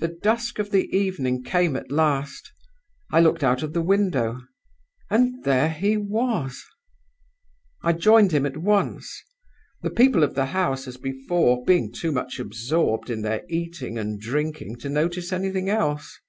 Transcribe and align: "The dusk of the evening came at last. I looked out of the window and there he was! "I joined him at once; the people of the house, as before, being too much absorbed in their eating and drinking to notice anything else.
"The 0.00 0.08
dusk 0.08 0.58
of 0.58 0.70
the 0.70 0.86
evening 0.94 1.42
came 1.42 1.76
at 1.76 1.90
last. 1.90 2.52
I 3.10 3.20
looked 3.20 3.42
out 3.42 3.62
of 3.62 3.72
the 3.72 3.80
window 3.80 4.42
and 5.08 5.42
there 5.44 5.70
he 5.70 5.96
was! 5.96 6.62
"I 7.82 7.94
joined 7.94 8.32
him 8.32 8.44
at 8.44 8.58
once; 8.58 9.24
the 9.80 9.88
people 9.88 10.22
of 10.22 10.34
the 10.34 10.44
house, 10.52 10.86
as 10.86 10.98
before, 10.98 11.64
being 11.64 11.90
too 11.90 12.12
much 12.12 12.38
absorbed 12.38 13.08
in 13.08 13.22
their 13.22 13.44
eating 13.48 13.96
and 13.96 14.20
drinking 14.20 14.76
to 14.80 14.90
notice 14.90 15.32
anything 15.32 15.70
else. 15.70 16.20